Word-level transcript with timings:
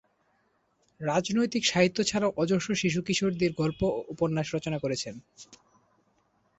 রাজনৈতিক 0.99 1.63
সাহিত্য 1.65 1.97
ছাড়াও 2.03 2.35
অজস্র 2.37 2.69
শিশু 2.75 2.99
কিশোরদের 3.01 3.51
গল্প, 3.53 3.81
উপন্যাস 4.13 4.47
অনুবাদ 4.51 4.81
করেছেন। 4.81 5.15